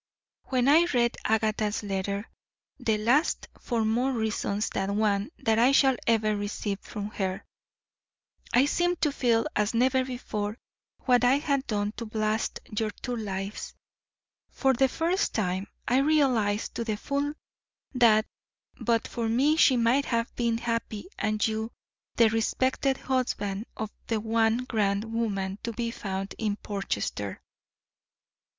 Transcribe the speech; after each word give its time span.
When 0.45 0.67
I 0.67 0.85
read 0.95 1.15
Agatha's 1.25 1.83
letter 1.83 2.27
the 2.79 2.97
last 2.97 3.47
for 3.59 3.85
more 3.85 4.11
reasons 4.11 4.67
than 4.69 4.97
one 4.97 5.29
that 5.37 5.59
I 5.59 5.71
shall 5.73 5.95
ever 6.07 6.35
receive 6.35 6.79
from 6.79 7.11
her 7.11 7.45
I 8.51 8.65
seemed 8.65 8.99
to 9.01 9.11
feel 9.11 9.45
as 9.55 9.75
never 9.75 10.03
before 10.03 10.57
what 11.01 11.23
I 11.23 11.35
had 11.37 11.67
done 11.67 11.91
to 11.97 12.07
blast 12.07 12.61
your 12.75 12.89
two 12.89 13.15
lives. 13.15 13.75
For 14.49 14.73
the 14.73 14.87
first 14.87 15.35
time 15.35 15.67
I 15.87 15.99
realised 15.99 16.73
to 16.77 16.83
the 16.83 16.97
full 16.97 17.35
that 17.93 18.25
but 18.79 19.07
for 19.07 19.29
me 19.29 19.55
she 19.55 19.77
might 19.77 20.05
have 20.05 20.35
been 20.35 20.57
happy 20.57 21.09
and 21.19 21.45
you 21.47 21.71
the 22.15 22.27
respected 22.29 22.97
husband 22.97 23.67
of 23.77 23.91
the 24.07 24.19
one 24.19 24.65
grand 24.65 25.13
woman 25.13 25.59
to 25.61 25.71
be 25.73 25.91
found 25.91 26.33
in 26.39 26.55
Portchester. 26.55 27.39